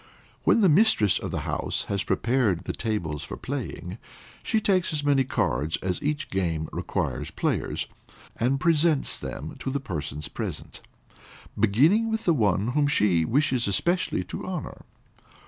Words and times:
When 0.45 0.61
the 0.61 0.67
mistress 0.67 1.19
of 1.19 1.29
the 1.29 1.41
house 1.41 1.83
has 1.87 2.01
prepared 2.03 2.63
the 2.63 2.73
tables 2.73 3.23
for 3.23 3.37
playing, 3.37 3.99
she 4.41 4.59
takes 4.59 4.91
as 4.91 5.03
many 5.03 5.23
cards 5.23 5.77
as 5.83 6.01
each 6.01 6.31
game 6.31 6.67
requires 6.71 7.29
players, 7.29 7.85
and 8.35 8.59
presents 8.59 9.19
them 9.19 9.57
to 9.59 9.69
the 9.69 9.79
persons 9.79 10.27
present, 10.27 10.81
beginning 11.59 12.09
with 12.09 12.25
the 12.25 12.33
one 12.33 12.69
whom 12.69 12.87
she 12.87 13.25
wishes 13.25 13.67
especially 13.67 14.23
to 14.23 14.43
honor. 14.47 14.85